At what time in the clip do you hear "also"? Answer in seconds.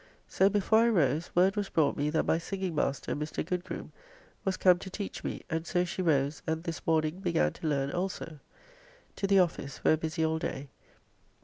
7.91-8.39